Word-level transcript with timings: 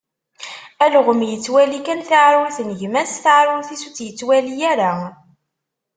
Alɣem 0.83 1.21
yettwali 1.29 1.79
kan 1.85 2.01
taɛrurt 2.09 2.57
n 2.67 2.69
gma-s, 2.79 3.13
taɛrurt-is 3.23 3.83
ur 3.87 3.91
tt-yettwali 3.93 4.55
ara. 4.71 4.91